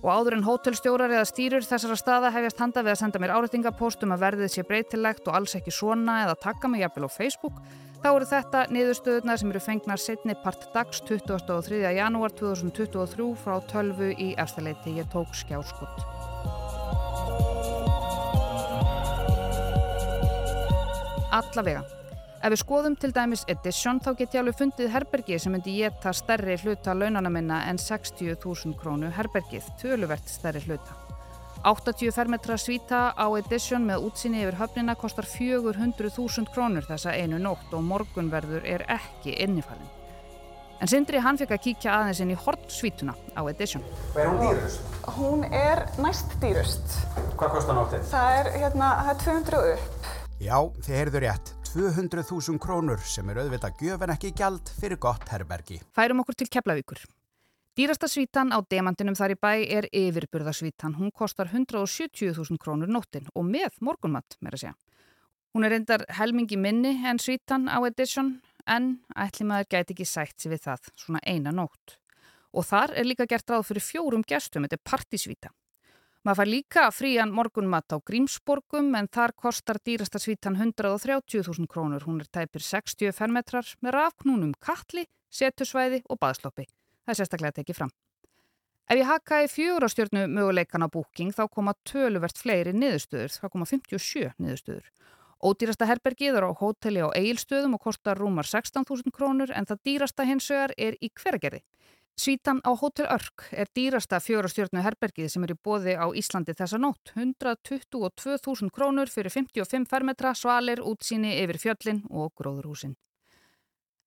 Og 0.00 0.08
áður 0.08 0.38
en 0.38 0.46
hótelstjórar 0.46 1.12
eða 1.12 1.26
stýrur 1.28 1.66
þessara 1.66 1.98
staða 1.98 2.30
hefjast 2.32 2.62
handa 2.62 2.84
við 2.86 2.94
að 2.94 3.00
senda 3.02 3.20
mér 3.20 3.34
áreitingapóst 3.36 4.06
um 4.06 4.14
að 4.14 4.24
verðið 4.24 4.54
sé 4.54 4.64
breytilegt 4.64 5.28
og 5.28 5.36
alls 5.36 5.56
ekki 5.58 5.74
svona 5.74 6.22
eða 6.24 6.38
taka 6.40 6.70
mig 6.70 6.84
jafnvel 6.84 7.10
á 7.10 7.10
Facebook, 7.12 7.60
þá 8.00 8.08
eru 8.14 8.30
þetta 8.30 8.64
niðurstöðuna 8.72 9.36
sem 9.36 9.52
eru 9.52 9.64
fengnar 9.66 10.00
setni 10.00 10.38
part 10.40 10.70
dags 10.72 11.04
23. 11.04 11.82
janúar 11.98 12.32
2023 12.38 13.28
frá 13.44 13.60
12 13.74 14.14
í 14.16 14.32
erstaleiti 14.40 14.96
ég 14.96 15.10
tók 15.12 15.36
skjáskott. 15.36 16.00
Allavega. 21.30 21.99
Ef 22.40 22.54
við 22.54 22.60
skoðum 22.62 22.94
til 22.96 23.10
dæmis 23.12 23.42
Edition 23.52 23.98
þá 24.00 24.14
get 24.16 24.32
ég 24.32 24.40
alveg 24.40 24.56
fundið 24.56 24.94
herbergi 24.94 25.36
sem 25.42 25.52
myndi 25.52 25.74
geta 25.76 26.08
stærri 26.16 26.54
hluta 26.62 26.94
launana 26.96 27.28
minna 27.28 27.58
en 27.68 27.76
60.000 27.76 28.72
krónu 28.80 29.10
herbergið, 29.12 29.66
töluvert 29.82 30.32
stærri 30.32 30.62
hluta. 30.64 30.96
80 31.68 32.14
fermetra 32.16 32.56
svíta 32.56 33.02
á 33.12 33.28
Edition 33.36 33.84
með 33.84 34.06
útsinni 34.08 34.40
yfir 34.40 34.56
höfnina 34.56 34.94
kostar 34.96 35.28
400.000 35.28 36.48
krónur 36.54 36.88
þessa 36.88 37.12
einu 37.12 37.42
nótt 37.44 37.76
og 37.76 37.84
morgunverður 37.84 38.64
er 38.64 38.86
ekki 38.88 39.36
innifalinn. 39.44 39.92
En 40.80 40.88
Sindri 40.88 41.20
hann 41.20 41.36
fikk 41.36 41.52
að 41.52 41.62
kíkja 41.66 41.92
aðeins 41.98 42.24
inn 42.24 42.32
í 42.32 42.40
hortsvítuna 42.40 43.18
á 43.36 43.44
Edition. 43.52 43.84
Hvað 44.14 44.24
er 44.24 44.32
hún 44.32 44.42
dýrust? 44.46 44.98
Hún 45.20 45.44
er 45.52 45.84
næst 46.00 46.32
dýrust. 46.40 46.98
Hvað 47.36 47.56
kostar 47.58 47.76
nóttið? 47.82 48.08
Það 48.16 48.40
er, 48.40 48.52
hérna, 48.64 48.92
það 49.04 49.14
er 49.14 49.24
200 49.28 49.64
upp. 49.76 50.12
Já, 50.40 50.56
þið 50.80 51.02
heyrðu 51.02 51.26
rétt. 51.28 51.56
200.000 51.70 52.58
krónur 52.58 52.98
sem 53.06 53.28
er 53.30 53.38
auðvitað 53.44 53.76
gjöfin 53.78 54.10
ekki 54.10 54.32
gjald 54.34 54.70
fyrir 54.80 54.98
gott 54.98 55.28
herbergi. 55.30 55.76
Færum 55.94 56.24
okkur 56.24 56.34
til 56.40 56.48
Keflavíkur. 56.50 57.04
Dýrasta 57.78 58.08
svítan 58.10 58.50
á 58.50 58.58
demantinum 58.66 59.14
þar 59.14 59.36
í 59.36 59.38
bæ 59.38 59.52
er 59.76 59.86
yfirburðasvítan. 59.94 60.96
Hún 60.98 61.12
kostar 61.14 61.46
170.000 61.52 62.58
krónur 62.58 62.90
nóttin 62.90 63.30
og 63.38 63.46
með 63.46 63.78
morgunmatt, 63.86 64.34
mér 64.42 64.58
að 64.58 64.64
segja. 64.64 64.74
Hún 65.54 65.66
er 65.66 65.74
reyndar 65.76 66.02
helmingi 66.18 66.58
minni 66.58 66.96
en 67.06 67.22
svítan 67.22 67.70
á 67.70 67.78
Edition 67.86 68.40
en 68.66 68.96
ætli 69.14 69.46
maður 69.46 69.70
gæti 69.70 69.94
ekki 69.94 70.08
sætt 70.10 70.42
sér 70.42 70.56
við 70.56 70.66
það, 70.66 70.90
svona 70.98 71.22
eina 71.22 71.54
nótt. 71.54 72.00
Og 72.50 72.66
þar 72.66 72.96
er 72.98 73.06
líka 73.06 73.30
gert 73.30 73.46
ráð 73.46 73.68
fyrir 73.70 73.86
fjórum 73.86 74.26
gestum, 74.26 74.66
þetta 74.66 74.80
er 74.80 74.86
partisvíta. 74.90 75.54
Maður 76.20 76.36
fær 76.36 76.48
líka 76.52 76.82
frían 76.92 77.30
morgunmatt 77.32 77.94
á 77.96 77.96
Grímsborgum 77.96 78.90
en 78.98 79.06
þar 79.08 79.32
kostar 79.32 79.78
dýrasta 79.80 80.20
svítan 80.20 80.58
130.000 80.58 81.64
krónur. 81.64 82.04
Hún 82.04 82.20
er 82.20 82.28
tæpir 82.28 82.60
60 82.60 83.14
fermetrar 83.16 83.64
með 83.80 83.94
rafknúnum 83.96 84.52
katli, 84.60 85.06
setusvæði 85.32 86.02
og 86.12 86.20
baðsloppi. 86.20 86.66
Það 87.06 87.14
er 87.14 87.18
sérstaklega 87.22 87.56
tekið 87.56 87.78
fram. 87.78 87.94
Ef 88.90 89.00
ég 89.00 89.08
haka 89.08 89.40
í 89.46 89.48
fjórastjörnu 89.48 90.26
möguleikan 90.28 90.84
á 90.84 90.92
búking 90.92 91.32
þá 91.32 91.46
koma 91.48 91.72
töluvert 91.88 92.36
fleiri 92.36 92.76
niðurstöður. 92.76 93.32
Það 93.40 93.54
koma 93.56 93.70
57 93.72 94.36
niðurstöður. 94.44 94.92
Ódýrasta 95.40 95.88
herbergið 95.88 96.36
er 96.36 96.44
á 96.44 96.52
hóteli 96.52 97.00
á 97.00 97.08
eigilstöðum 97.16 97.78
og 97.78 97.86
kostar 97.86 98.20
rúmar 98.20 98.44
16.000 98.44 99.08
krónur 99.08 99.56
en 99.56 99.64
það 99.64 99.84
dýrasta 99.88 100.28
hins 100.28 100.52
vegar 100.52 100.76
er 100.76 101.00
í 101.00 101.08
hvergerði. 101.16 101.62
Svítan 102.20 102.60
á 102.68 102.76
Hotel 102.76 103.06
Örk 103.08 103.46
er 103.56 103.68
dýrasta 103.72 104.18
fjórastjórnu 104.20 104.82
herbergið 104.84 105.30
sem 105.32 105.44
er 105.46 105.54
í 105.54 105.62
bóði 105.64 105.94
á 105.96 106.04
Íslandi 106.12 106.52
þessa 106.52 106.76
nótt. 106.76 107.14
122.000 107.16 108.68
krónur 108.76 109.08
fyrir 109.08 109.32
55 109.32 109.88
fermetra, 109.88 110.34
svalir, 110.36 110.82
útsýni 110.84 111.30
yfir 111.40 111.56
fjöllin 111.62 112.02
og 112.10 112.34
gróðurhúsin. 112.36 112.92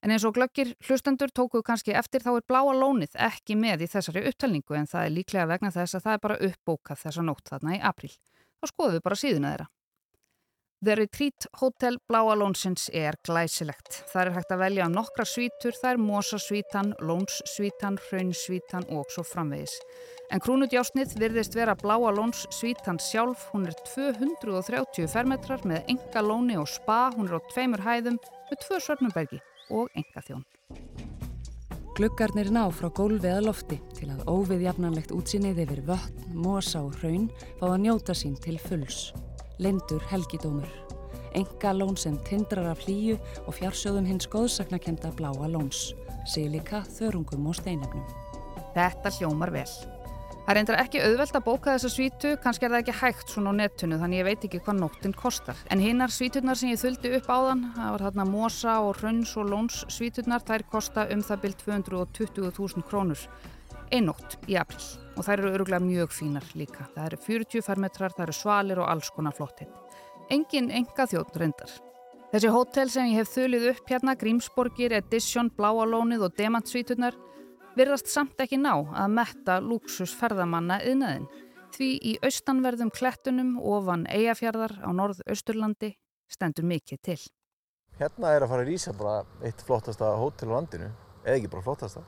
En 0.06 0.14
eins 0.14 0.28
og 0.30 0.36
glöggir 0.38 0.76
hlustendur 0.86 1.34
tókuðu 1.34 1.66
kannski 1.66 1.98
eftir 1.98 2.22
þá 2.22 2.36
er 2.36 2.46
bláa 2.54 2.78
lónið 2.78 3.18
ekki 3.18 3.58
með 3.58 3.88
í 3.88 3.92
þessari 3.96 4.28
upptalningu 4.30 4.78
en 4.78 4.90
það 4.94 5.08
er 5.08 5.16
líklega 5.18 5.50
vegna 5.50 5.74
þess 5.74 5.98
að 5.98 6.06
það 6.06 6.18
er 6.20 6.24
bara 6.28 6.42
uppbókað 6.52 7.06
þessa 7.08 7.26
nótt 7.26 7.50
þarna 7.50 7.78
í 7.80 7.82
april. 7.82 8.14
Þá 8.62 8.70
skoðum 8.76 9.00
við 9.00 9.06
bara 9.10 9.22
síðuna 9.24 9.56
þeirra. 9.56 9.72
The 10.84 10.96
Retreat 10.96 11.46
Hotel 11.62 11.98
Bláa 12.08 12.34
Lónsins 12.36 12.90
er 12.92 13.16
glæsilegt. 13.24 14.02
Það 14.12 14.22
er 14.22 14.32
hægt 14.36 14.50
að 14.52 14.64
velja 14.66 14.88
um 14.90 14.98
nokkra 14.98 15.24
svítur, 15.24 15.78
það 15.80 15.94
er 15.94 16.02
Mósasvítan, 16.04 16.90
Lónssvítan, 17.00 17.96
Hraunsvítan 18.10 18.90
og 18.92 19.08
svo 19.14 19.24
framvegis. 19.24 19.78
En 20.28 20.44
krúnudjásnið 20.44 21.16
virðist 21.24 21.56
vera 21.56 21.78
Bláa 21.80 22.12
Lónssvítan 22.18 23.00
sjálf. 23.00 23.48
Hún 23.54 23.70
er 23.72 23.80
230 23.94 25.08
fermetrar 25.08 25.64
með 25.64 25.88
enga 25.96 26.28
lóni 26.28 26.60
og 26.60 26.68
spa. 26.68 27.14
Hún 27.16 27.32
er 27.32 27.40
á 27.40 27.48
tveimur 27.54 27.88
hæðum 27.88 28.20
með 28.52 28.64
tvö 28.68 28.84
svörnumbergi 28.84 29.40
og 29.72 29.88
enga 29.96 30.28
þjón. 30.28 30.44
Gluggarnir 31.96 32.52
ná 32.52 32.66
frá 32.76 32.92
gólfi 32.92 33.32
að 33.32 33.46
lofti 33.48 33.80
til 33.96 34.12
að 34.12 34.26
óviðjafnanlegt 34.28 35.16
útsinnið 35.16 35.64
yfir 35.64 35.86
vötn, 35.94 36.34
mósa 36.36 36.84
og 36.84 36.98
hraun 37.00 37.30
fá 37.62 37.70
að 37.70 37.84
njóta 37.86 38.18
sín 38.18 38.36
til 38.36 38.60
fulls 38.60 39.14
lindur 39.64 40.04
helgidómur. 40.12 40.70
Enga 41.34 41.72
lón 41.74 41.98
sem 41.98 42.20
tindrar 42.28 42.70
af 42.74 42.84
hlýju 42.86 43.18
og 43.48 43.56
fjársjóðum 43.58 44.06
hins 44.06 44.28
góðsagnakenda 44.30 45.14
bláa 45.18 45.50
lóns, 45.50 45.94
sílika, 46.30 46.84
þörungum 47.00 47.50
og 47.50 47.58
steinefnum. 47.58 48.06
Þetta 48.76 49.12
hljómar 49.18 49.54
vel. 49.54 49.70
Það 50.44 50.58
reyndar 50.58 50.80
ekki 50.82 51.00
auðvelt 51.00 51.38
að 51.40 51.44
bóka 51.46 51.74
þessa 51.78 51.90
svítu, 51.94 52.34
kannski 52.44 52.68
er 52.68 52.74
það 52.74 52.82
ekki 52.82 52.96
hægt 53.00 53.30
svona 53.32 53.54
á 53.56 53.60
netinu 53.62 54.00
þannig 54.02 54.20
ég 54.20 54.26
veit 54.28 54.42
ekki 54.44 54.60
hvað 54.66 54.82
nóttinn 54.82 55.16
kostar. 55.16 55.62
En 55.72 55.80
hinnar 55.80 56.12
svíturnar 56.12 56.60
sem 56.60 56.74
ég 56.74 56.82
þuldi 56.82 57.14
upp 57.16 57.30
á 57.32 57.38
þann, 57.48 57.62
það 57.78 57.94
var 57.94 58.04
þarna 58.10 58.26
Mosa 58.28 58.74
og 58.84 58.98
Hrauns 59.00 59.32
og 59.40 59.48
Lóns 59.54 59.78
svíturnar, 59.88 60.44
þær 60.44 60.66
kosta 60.74 61.08
um 61.16 61.24
það 61.24 61.46
byrj 61.46 61.56
220.000 61.64 62.84
krónur 62.90 63.24
einnótt 63.92 64.38
í 64.48 64.56
april 64.60 64.84
og 65.18 65.26
þær 65.26 65.40
eru 65.40 65.52
öruglega 65.58 65.84
mjög 65.84 66.14
fínar 66.16 66.46
líka. 66.58 66.88
Það 66.96 67.08
eru 67.10 67.20
40 67.26 67.66
fermetrar, 67.66 68.14
það 68.16 68.26
eru 68.28 68.36
svalir 68.38 68.82
og 68.82 68.90
alls 68.90 69.12
konar 69.14 69.36
flottinn. 69.38 69.70
Engin 70.34 70.72
enga 70.74 71.06
þjótt 71.10 71.38
reyndar. 71.38 71.74
Þessi 72.34 72.50
hótel 72.50 72.90
sem 72.90 73.12
ég 73.12 73.20
hef 73.22 73.30
þulið 73.30 73.68
upp 73.74 73.92
hérna, 73.92 74.16
Grímsborgir, 74.18 74.96
Edition, 74.98 75.52
Bláalónið 75.54 76.26
og 76.26 76.34
Demantsvíturnar, 76.40 77.18
virðast 77.78 78.10
samt 78.10 78.42
ekki 78.42 78.58
ná 78.58 78.74
að 78.74 79.14
metta 79.20 79.60
lúksusferðamanna 79.62 80.80
yðnaðin. 80.88 81.28
Því 81.74 81.92
í 82.10 82.16
austanverðum 82.26 82.90
klettunum 82.94 83.54
ofan 83.62 84.08
Eyjafjörðar 84.10 84.80
á 84.82 84.90
norð-austurlandi 84.94 85.94
stendur 86.30 86.66
mikið 86.70 87.06
til. 87.06 87.22
Hérna 88.00 88.34
er 88.34 88.46
að 88.46 88.54
fara 88.56 88.66
að 88.66 88.74
rýsa 88.74 88.98
bara 88.98 89.22
eitt 89.46 89.62
flottasta 89.62 90.10
hótel 90.18 90.50
á 90.50 90.58
landinu, 90.58 90.90
eða 91.22 91.38
ekki 91.38 91.54
bara 91.54 91.66
flottasta 91.66 92.02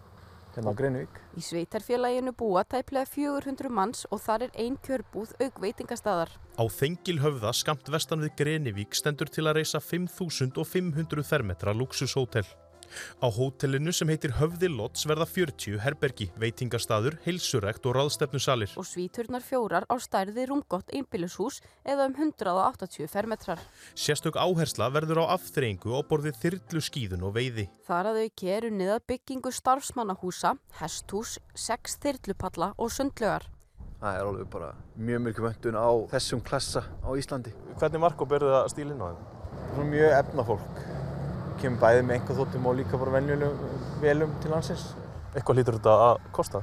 hérna 0.57 0.73
á 0.73 0.77
Greinivík. 0.79 1.21
Í 1.37 1.43
sveitarfélaginu 1.43 2.33
búa 2.35 2.63
tæplega 2.63 3.05
400 3.05 3.69
manns 3.69 4.05
og 4.11 4.21
þar 4.23 4.47
er 4.47 4.57
ein 4.65 4.77
kjörbúð 4.81 5.35
auk 5.43 5.61
veitingastadar. 5.63 6.31
Á 6.55 6.63
Þengilhöfða 6.65 7.53
skamt 7.53 7.91
vestan 7.91 8.23
við 8.23 8.35
Greinivík 8.39 8.95
stendur 8.95 9.29
til 9.29 9.45
að 9.45 9.61
reysa 9.61 9.83
5500 9.83 11.23
fermetra 11.27 11.75
luxushótel. 11.75 12.47
Á 13.21 13.27
hótelinu 13.31 13.93
sem 13.95 14.09
heitir 14.11 14.35
Höfði 14.37 14.69
Lotts 14.71 15.05
verða 15.09 15.27
40 15.29 15.79
herbergi, 15.83 16.29
veitingastadur, 16.41 17.17
heilsurekt 17.25 17.85
og 17.89 17.97
ráðstefnusalir. 17.97 18.75
Og 18.79 18.87
svíturnar 18.87 19.43
fjórar 19.45 19.87
á 19.89 19.95
stærði 20.01 20.47
rúmgott 20.49 20.93
einbílushús 20.95 21.61
eða 21.85 22.09
um 22.09 22.15
180 22.17 23.09
fermetrar. 23.11 23.61
Sérstök 23.95 24.37
áhersla 24.39 24.91
verður 24.93 25.25
á 25.25 25.35
afþreyingu 25.37 25.95
og 25.97 26.07
borðið 26.11 26.39
þyrlu 26.43 26.83
skíðun 26.83 27.25
og 27.27 27.35
veiði. 27.39 27.67
Þar 27.87 28.11
að 28.11 28.21
þau 28.21 28.29
keru 28.43 28.71
niða 28.73 29.01
byggingu 29.07 29.53
starfsmannahúsa, 29.55 30.55
hesthús, 30.79 31.37
sex 31.55 31.99
þyrlupalla 32.03 32.73
og 32.77 32.93
sundlögar. 32.93 33.49
Það 34.01 34.17
er 34.19 34.27
alveg 34.29 34.49
bara 34.51 34.73
mjög 34.99 35.21
mjög 35.25 35.39
vöndun 35.45 35.77
á 35.79 35.89
þessum 36.11 36.43
klassa 36.45 36.83
á 37.01 37.09
Íslandi. 37.17 37.55
Hvernig 37.79 38.03
marko 38.03 38.27
berðu 38.29 38.51
það 38.53 38.67
stílinn 38.73 39.01
á 39.01 39.07
þeim? 39.07 39.23
Það 39.71 39.81
er 39.81 39.89
mjög 39.93 40.15
efnafólk 40.19 40.94
kemur 41.61 41.81
bæði 41.81 42.03
með 42.05 42.17
einhver 42.17 42.39
þóttum 42.39 42.69
og 42.69 42.77
líka 42.79 42.99
bara 43.01 43.15
venjulegum 43.17 43.85
velum 44.03 44.35
til 44.43 44.51
landsins. 44.53 44.85
Eitthvað 45.35 45.59
hlýtur 45.59 45.77
þetta 45.79 45.95
að 46.07 46.27
kosta? 46.35 46.61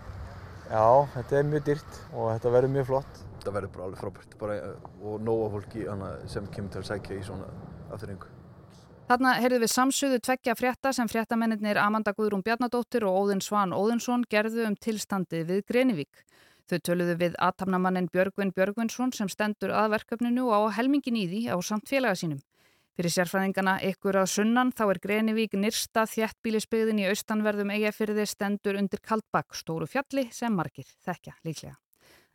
Já, 0.73 0.87
þetta 1.17 1.39
er 1.39 1.49
mjög 1.49 1.65
dýrt 1.67 1.99
og 2.13 2.29
þetta 2.33 2.53
verður 2.57 2.75
mjög 2.77 2.87
flott. 2.93 3.25
Þetta 3.39 3.55
verður 3.57 3.73
bara 3.75 3.89
alveg 3.89 4.01
frábært 4.01 4.37
bara, 4.41 4.59
og 5.03 5.25
nóga 5.27 5.51
fólki 5.57 5.89
sem 6.31 6.47
kemur 6.55 6.73
til 6.73 6.81
að 6.81 6.89
sækja 6.93 7.19
í 7.19 7.25
svona 7.27 7.49
afturringu. 7.93 8.31
Þarna 9.11 9.33
heyrðum 9.43 9.65
við 9.65 9.73
samsöðu 9.73 10.19
tveggja 10.23 10.55
frétta 10.57 10.93
sem 10.97 11.09
fréttamennir 11.11 11.81
Amanda 11.83 12.15
Guðrún 12.17 12.45
Bjarnadóttir 12.47 13.05
og 13.05 13.19
Óðinn 13.19 13.43
Svan 13.45 13.75
Óðinsson 13.77 14.23
gerðu 14.31 14.69
um 14.69 14.77
tilstandið 14.79 15.51
við 15.51 15.65
Grenivík. 15.69 16.23
Þau 16.71 16.79
töluðu 16.87 17.19
við 17.21 17.37
aðtapnamannin 17.43 18.09
Björgvin 18.15 18.55
Björgvinsson 18.57 19.13
sem 19.13 19.29
stendur 19.29 19.75
að 19.75 19.99
verkefninu 19.99 20.47
og 20.47 20.71
á 20.73 20.79
helmingin 20.79 21.19
í 21.19 21.27
því 21.29 21.43
á 21.53 21.57
samt 21.61 21.91
félaga 21.91 22.17
sínum. 22.17 22.41
Fyrir 22.93 23.13
sérfræðingana 23.15 23.79
ykkur 23.89 24.19
að 24.21 24.27
sunnan 24.35 24.71
þá 24.77 24.83
er 24.91 24.99
Grenivík 25.01 25.55
nyrsta 25.57 26.03
þjættbílisbyggðin 26.13 26.99
í 27.01 27.07
austanverðum 27.09 27.71
eigafyrði 27.73 28.27
stendur 28.29 28.77
undir 28.77 29.01
Kaldbakk 29.01 29.57
stóru 29.57 29.89
fjalli 29.89 30.27
sem 30.29 30.53
margir 30.53 30.91
þekkja 31.07 31.39
líklega. 31.47 31.79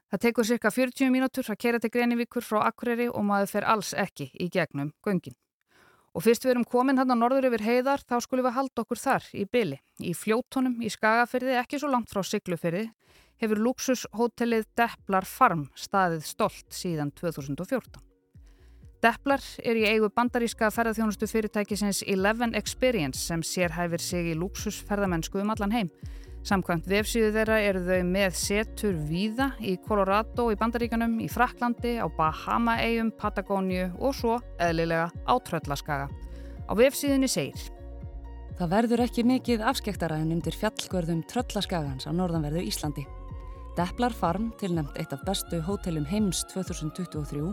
Það 0.09 0.23
tekur 0.23 0.47
cirka 0.49 0.71
40 0.73 1.11
mínútur 1.13 1.51
að 1.51 1.59
kera 1.61 1.81
til 1.83 1.91
Grenivíkur 1.93 2.41
frá 2.41 2.63
Akureyri 2.71 3.05
og 3.11 3.27
maður 3.27 3.51
fer 3.51 3.67
alls 3.69 3.91
ekki 3.93 4.31
í 4.33 4.49
gegnum 4.49 4.89
göngin. 5.05 5.37
Og 6.17 6.25
fyrst 6.25 6.47
við 6.47 6.55
erum 6.55 6.65
komin 6.65 6.97
hann 6.97 7.13
á 7.13 7.17
norður 7.19 7.51
yfir 7.51 7.65
heiðar 7.67 8.01
þá 8.01 8.17
skulum 8.25 8.47
við 8.47 8.57
halda 8.57 8.81
okkur 8.81 9.03
þar 9.03 9.29
í 9.37 9.45
byli. 9.45 9.77
Í 10.01 10.15
fljótonum 10.17 10.81
í 10.81 10.89
Skagafyrði, 10.89 11.53
ekki 11.61 11.77
svo 11.77 11.91
langt 11.93 12.09
frá 12.09 12.23
Siglufyrði, 12.25 12.87
hefur 13.37 13.61
luxushotellið 13.67 14.65
Depplar 14.79 15.29
Farm 15.29 15.67
staðið 15.77 16.25
stolt 16.31 16.73
síðan 16.73 17.13
2014. 17.13 18.06
Depplar 19.07 19.43
er 19.63 19.77
í 19.79 19.85
eigu 19.87 20.09
bandaríska 20.11 20.67
ferðarþjónustu 20.73 21.29
fyrirtækisins 21.31 22.01
Eleven 22.11 22.51
Experience 22.59 23.21
sem 23.29 23.39
sérhæfir 23.45 24.01
sig 24.03 24.33
í 24.33 24.35
luxusferðamennsku 24.35 25.39
um 25.39 25.53
allan 25.53 25.71
heim. 25.71 25.91
Samkvæmt 26.43 26.89
vefsíðu 26.91 27.29
þeirra 27.37 27.61
eru 27.63 27.85
þau 27.85 28.01
með 28.09 28.35
setur 28.35 28.97
víða 29.07 29.53
í 29.63 29.77
Colorado 29.85 30.49
í 30.51 30.57
bandaríkanum, 30.59 31.13
í 31.23 31.29
Fraklandi, 31.31 31.95
á 32.03 32.07
Bahama-eigum, 32.17 33.13
Patagóniu 33.15 33.93
og 33.95 34.17
svo 34.17 34.41
eðlilega 34.59 35.07
á 35.23 35.33
Tröllaskaga. 35.39 36.09
Á 36.67 36.71
vefsíðunni 36.75 37.31
segir 37.31 37.69
Það 38.57 38.73
verður 38.73 39.05
ekki 39.05 39.23
mikið 39.29 39.63
afskektara 39.71 40.19
en 40.19 40.35
undir 40.35 40.57
fjallgörðum 40.57 41.23
Tröllaskagans 41.31 42.09
á 42.09 42.11
norðanverðu 42.11 42.65
Íslandi. 42.67 43.07
Depplar 43.77 44.09
Farm, 44.09 44.47
tilnæmt 44.57 44.95
eitt 44.97 45.11
af 45.13 45.21
bestu 45.21 45.59
hótelum 45.61 46.05
heims 46.09 46.39
2023, 46.49 47.51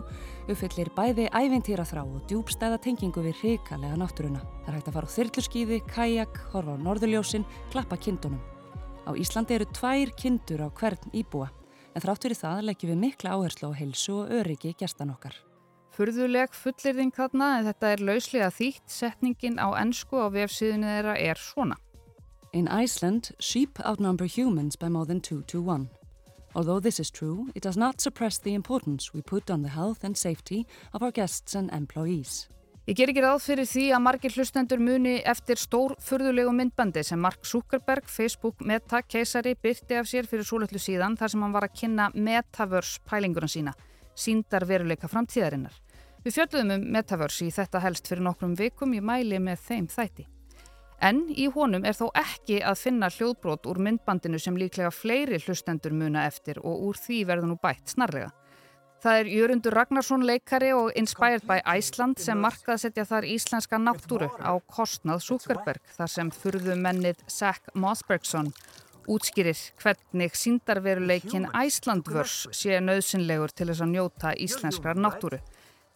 uppfyllir 0.49 0.89
bæði 0.97 1.27
ævintýra 1.29 1.83
þrá 1.85 1.99
og 2.01 2.23
djúbstæða 2.31 2.79
tengingu 2.81 3.21
við 3.21 3.43
hrikalega 3.43 3.99
náttúruna. 4.01 4.39
Það 4.63 4.71
er 4.71 4.77
hægt 4.79 4.87
að 4.89 4.95
fara 4.95 5.05
á 5.05 5.15
þyrluskýði, 5.15 5.77
kajak, 5.91 6.39
horfa 6.55 6.73
á 6.73 6.81
norðurljósin, 6.81 7.45
klappa 7.69 7.99
kindunum. 8.01 8.41
Á 9.05 9.13
Íslandi 9.13 9.53
eru 9.53 9.67
tvær 9.69 10.13
kindur 10.17 10.63
á 10.65 10.67
hvern 10.73 11.13
íbúa, 11.13 11.51
en 11.93 12.01
þrátt 12.01 12.25
fyrir 12.25 12.39
það 12.39 12.63
leggjum 12.71 12.93
við 12.95 13.03
mikla 13.03 13.35
áherslu 13.37 13.69
á 13.69 13.77
heilsu 13.77 14.15
og 14.23 14.33
öryggi 14.39 14.73
gestan 14.79 15.13
okkar. 15.13 15.37
Furðuleg 15.93 16.57
fullirðing 16.57 17.13
þarna 17.13 17.51
en 17.59 17.69
þetta 17.69 17.91
er 17.93 18.01
lauslega 18.01 18.49
þýtt. 18.49 18.89
Setningin 18.89 19.61
á 19.61 19.77
ennsku 19.77 20.17
á 20.19 20.33
vefsíðinu 20.33 20.89
þeirra 20.89 21.13
er 21.21 21.39
svona. 21.39 21.77
In 22.51 22.67
Iceland, 22.67 23.31
sheep 23.39 23.79
outnumber 23.85 24.25
humans 24.25 24.75
by 24.75 24.89
more 24.89 25.05
than 25.05 25.21
2 25.21 25.43
to 25.53 25.61
1. 25.61 25.87
Although 26.55 26.79
this 26.79 26.99
is 26.99 27.11
true, 27.11 27.51
it 27.53 27.63
does 27.63 27.75
not 27.75 27.99
suppress 27.99 28.37
the 28.37 28.53
importance 28.53 29.13
we 29.13 29.21
put 29.21 29.51
on 29.51 29.61
the 29.61 29.69
health 29.69 30.03
and 30.03 30.15
safety 30.17 30.65
of 30.93 31.03
our 31.03 31.11
guests 31.11 31.53
and 31.53 31.69
employees. 31.73 32.47
Ég 32.85 32.93
ger 32.95 33.09
ekki 33.09 33.23
ráð 33.25 33.39
fyrir 33.41 33.65
því 33.65 33.83
að 33.97 34.01
margir 34.05 34.33
hlustendur 34.37 34.79
muni 34.79 35.15
eftir 35.25 35.57
stór 35.57 35.95
furðulegu 36.05 36.51
myndbandi 36.53 37.01
sem 37.03 37.19
Mark 37.19 37.41
Zuckerberg, 37.49 38.05
Facebook 38.05 38.61
Meta 38.61 39.01
keisari 39.01 39.55
byrti 39.57 39.97
af 39.97 40.05
sér 40.05 40.29
fyrir 40.29 40.45
súlöllu 40.45 40.79
síðan 40.79 41.17
þar 41.17 41.33
sem 41.33 41.41
hann 41.43 41.55
var 41.55 41.65
að 41.65 41.73
kynna 41.81 42.11
Metaverse 42.13 43.01
pælingurinn 43.09 43.51
sína, 43.51 43.73
síndar 44.13 44.67
veruleika 44.69 45.09
framtíðarinnar. 45.09 45.73
Við 46.21 46.37
fjöldum 46.37 46.75
um 46.77 46.87
Metaverse 46.93 47.49
í 47.49 47.51
þetta 47.57 47.81
helst 47.83 48.07
fyrir 48.07 48.23
nokkrum 48.29 48.53
vikum 48.55 48.93
í 48.93 49.01
mæli 49.01 49.41
með 49.41 49.65
þeim 49.65 49.89
þætti. 49.89 50.29
En 51.01 51.25
í 51.29 51.49
honum 51.51 51.83
er 51.85 51.97
þó 51.97 52.07
ekki 52.15 52.61
að 52.63 52.79
finna 52.79 53.09
hljóðbrot 53.11 53.67
úr 53.67 53.81
myndbandinu 53.87 54.39
sem 54.39 54.57
líklega 54.57 54.93
fleiri 54.95 55.41
hlustendur 55.43 55.93
muna 55.93 56.25
eftir 56.29 56.61
og 56.63 56.87
úr 56.89 56.99
því 56.99 57.21
verður 57.29 57.51
nú 57.51 57.57
bætt 57.61 57.95
snarlega. 57.95 58.31
Það 59.03 59.19
er 59.19 59.27
Jörundur 59.29 59.75
Ragnarsson 59.75 60.23
leikari 60.25 60.71
og 60.73 60.87
Inspired 60.97 61.43
by 61.45 61.59
Iceland 61.77 62.17
sem 62.23 62.39
markað 62.41 62.79
setja 62.85 63.03
þar 63.05 63.27
íslenska 63.27 63.77
náttúru 63.77 64.31
á 64.41 64.55
kostnað 64.71 65.21
Zuckerberg 65.27 65.83
þar 65.97 66.09
sem 66.09 66.31
furðu 66.33 66.77
mennið 66.79 67.21
Zach 67.29 67.69
Mossbergsson 67.75 68.49
útskýrir 69.05 69.59
hvernig 69.81 70.33
síndarveruleikin 70.39 71.49
Æslandvörs 71.53 72.47
sé 72.55 72.79
nöðsynlegur 72.81 73.53
til 73.53 73.69
þess 73.69 73.85
að 73.85 73.93
njóta 73.93 74.33
íslenskrar 74.47 74.97
náttúru. 74.97 75.39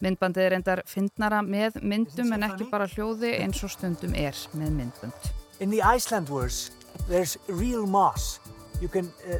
Myndbandið 0.00 0.46
er 0.46 0.54
endar 0.56 0.80
fyndnara 0.88 1.42
með 1.44 1.74
myndum 1.84 2.30
en 2.32 2.46
ekki 2.46 2.70
bara 2.70 2.86
hljóði 2.88 3.34
eins 3.42 3.60
og 3.66 3.72
stundum 3.74 4.14
er 4.16 4.36
með 4.56 4.70
myndbund. 4.78 5.26
In 5.60 5.68
the 5.68 5.82
Icelandverse 5.84 6.72
there's 7.08 7.36
real 7.48 7.84
moss 7.86 8.40
you 8.80 8.88
can 8.88 9.12
uh, 9.28 9.36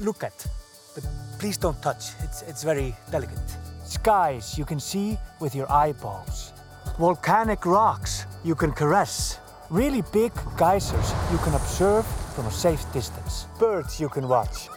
look 0.00 0.22
at 0.22 0.46
but 0.94 1.04
please 1.38 1.56
don't 1.56 1.80
touch, 1.80 2.12
it's, 2.24 2.42
it's 2.42 2.62
very 2.62 2.94
delicate. 3.10 3.56
Skies 3.84 4.58
you 4.58 4.66
can 4.66 4.80
see 4.80 5.16
with 5.40 5.54
your 5.54 5.70
eyeballs. 5.72 6.52
Volcanic 6.98 7.64
rocks 7.64 8.26
you 8.44 8.54
can 8.54 8.72
caress. 8.72 9.38
Really 9.70 10.02
big 10.12 10.32
geysers 10.58 11.12
you 11.32 11.38
can 11.38 11.54
observe 11.54 12.06
from 12.34 12.46
a 12.46 12.50
safe 12.52 12.84
distance. 12.92 13.46
Birds 13.58 13.98
you 13.98 14.10
can 14.10 14.28
watch. 14.28 14.68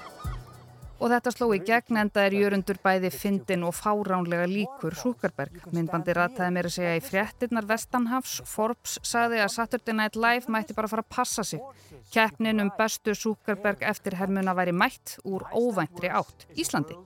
Og 0.99 1.07
þetta 1.13 1.31
sló 1.31 1.47
í 1.55 1.61
gegn 1.63 1.97
enda 2.01 2.25
er 2.27 2.35
jörundur 2.35 2.79
bæði 2.83 3.09
fyndin 3.13 3.63
og 3.63 3.75
fáránlega 3.77 4.47
líkur 4.51 4.97
Súkerberg. 4.99 5.61
Myndbandi 5.71 6.15
rataði 6.17 6.55
mér 6.55 6.67
að 6.67 6.75
segja 6.75 6.97
í 6.97 7.03
fréttinnar 7.03 7.67
Vestanhafs. 7.69 8.41
Forbes 8.49 8.97
sagði 9.07 9.39
að 9.39 9.53
Saturday 9.55 9.95
Night 9.95 10.19
Live 10.19 10.51
mætti 10.51 10.75
bara 10.75 10.91
fara 10.91 11.05
að 11.05 11.13
passa 11.15 11.45
sig. 11.47 11.63
Keppnin 12.11 12.59
um 12.65 12.73
bestu 12.75 13.15
Súkerberg 13.15 13.85
eftir 13.87 14.17
hermuna 14.19 14.55
væri 14.57 14.75
mætt 14.75 15.15
úr 15.23 15.47
óvæntri 15.55 16.11
átt 16.11 16.49
Íslandi. 16.59 16.99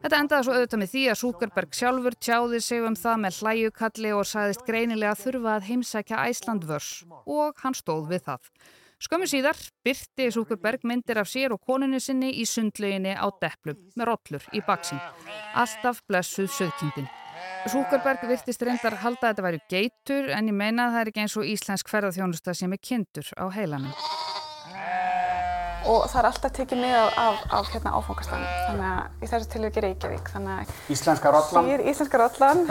Þetta 0.00 0.18
endaði 0.22 0.46
svo 0.46 0.56
auðvitað 0.56 0.80
með 0.80 0.90
því 0.94 1.04
að 1.10 1.20
Súkerberg 1.20 1.76
sjálfur 1.76 2.16
tjáði 2.22 2.58
sig 2.64 2.84
um 2.88 2.96
það 2.96 3.22
með 3.22 3.38
hlæjukalli 3.42 4.10
og 4.16 4.26
sagðist 4.28 4.66
greinilega 4.68 5.16
þurfa 5.18 5.54
að 5.56 5.70
heimsækja 5.70 6.24
Æslandvörs 6.30 6.90
og 7.24 7.56
hann 7.64 7.76
stóð 7.76 8.12
við 8.12 8.26
það. 8.28 8.50
Skömmu 8.96 9.26
síðar 9.28 9.58
byrti 9.84 10.30
Súkerberg 10.32 10.86
myndir 10.88 11.18
af 11.20 11.28
sér 11.28 11.52
og 11.52 11.60
koninu 11.68 11.98
sinni 12.00 12.30
í 12.40 12.46
sundleginni 12.48 13.12
á 13.12 13.28
deplum 13.42 13.76
með 13.92 14.08
rollur 14.08 14.46
í 14.56 14.62
baksinn. 14.64 15.00
Alltaf 15.52 16.00
blessuð 16.08 16.48
söðkindin. 16.54 17.08
Súkerberg 17.68 18.24
virtist 18.24 18.64
reyndar 18.64 18.96
halda 19.02 19.28
að 19.28 19.34
þetta 19.34 19.44
væri 19.44 19.60
geitur 19.68 20.30
en 20.32 20.48
ég 20.48 20.56
meina 20.56 20.86
að 20.86 20.94
það 20.94 21.00
er 21.02 21.10
ekki 21.12 21.24
eins 21.26 21.36
og 21.36 21.50
íslensk 21.52 21.92
ferðarþjónusta 21.92 22.56
sem 22.56 22.72
er 22.72 22.80
kindur 22.80 23.28
á 23.36 23.44
heilanum. 23.52 23.92
Og 25.86 26.08
það 26.08 26.20
er 26.22 26.28
alltaf 26.30 26.56
tekið 26.56 26.80
með 26.86 26.96
af, 26.96 27.18
af, 27.20 27.42
af 27.60 27.72
hérna, 27.74 27.92
áfangastafn 28.00 28.48
þannig 28.48 28.86
að 28.94 29.26
í 29.26 29.32
þessu 29.34 29.50
tilvíki 29.52 29.84
Reykjavík. 29.84 30.32
Íslenska 30.96 31.36
rollan 31.36 31.68
Íslenska 31.84 32.22
rollan 32.24 32.64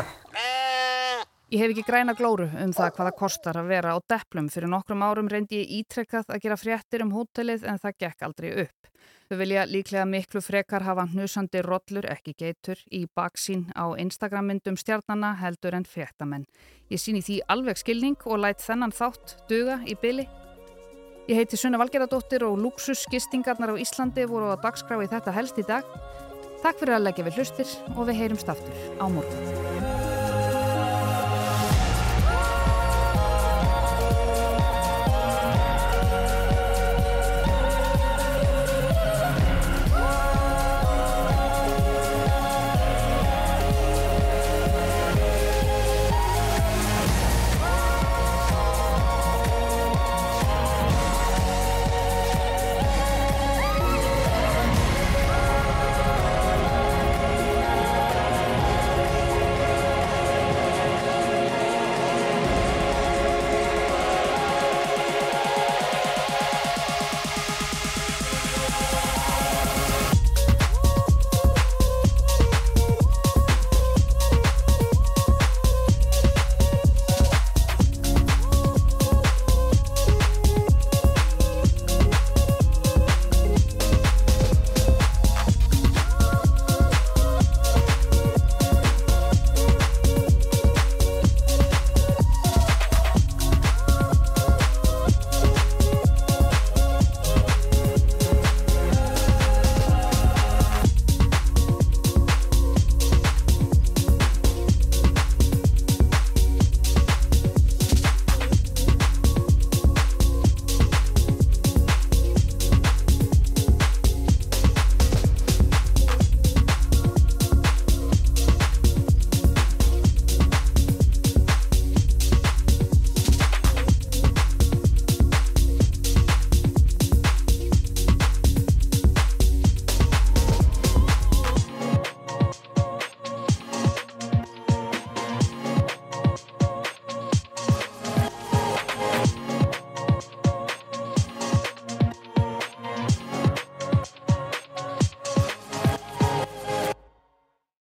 Ég 1.54 1.62
hef 1.62 1.75
ekki 1.75 1.84
græna 1.86 2.16
glóru 2.18 2.48
um 2.58 2.72
það 2.74 2.96
hvaða 2.98 3.12
kostar 3.20 3.58
að 3.60 3.68
vera 3.70 3.92
á 3.94 4.02
deplum. 4.10 4.48
Fyrir 4.50 4.72
nokkrum 4.72 5.04
árum 5.06 5.28
reyndi 5.30 5.60
ég 5.60 5.74
ítrekkað 5.84 6.32
að 6.34 6.42
gera 6.42 6.58
fréttir 6.58 7.04
um 7.06 7.12
hótelið 7.14 7.68
en 7.70 7.78
það 7.84 8.00
gekk 8.02 8.25
aldrei 8.25 8.50
upp. 8.64 8.90
Þau 9.30 9.38
vilja 9.38 9.66
líklega 9.70 10.06
miklu 10.10 10.42
frekar 10.42 10.86
hafa 10.86 11.06
hnusandi 11.12 11.62
rollur, 11.66 12.08
ekki 12.10 12.34
geitur, 12.38 12.82
í 12.90 13.06
baksín 13.06 13.68
á 13.78 13.94
Instagram-myndum 13.94 14.78
stjarnana 14.78 15.36
heldur 15.38 15.78
en 15.78 15.86
fréttamenn. 15.86 16.48
Ég 16.90 17.02
síni 17.02 17.22
því 17.22 17.40
alveg 17.54 17.78
skilning 17.78 18.25
og 18.25 18.42
lætt 18.42 18.66
þennan 18.66 18.94
þátt 18.94 19.38
duga 19.50 19.80
í 19.86 19.94
byli. 20.02 20.25
Ég 21.30 21.42
heiti 21.42 21.62
Sunna 21.62 21.78
Valgeradóttir 21.82 22.46
og 22.46 22.58
luxusgistingarnar 22.62 23.74
á 23.74 23.82
Íslandi 23.82 24.25
voru 24.30 24.50
á 24.50 24.58
dagskrá 24.58 24.98
í 24.98 25.10
þetta 25.14 25.34
helst 25.38 25.62
í 25.62 25.66
dag. 25.66 25.86
Takk 26.66 26.82
fyrir 26.82 26.98
að 26.98 27.06
leggja 27.06 27.30
við 27.30 27.42
hlustir 27.42 27.75
og 27.94 28.08
við 28.10 28.24
heyrumst 28.24 28.50
aftur 28.50 28.74
á 28.98 29.06
morgun. 29.06 29.85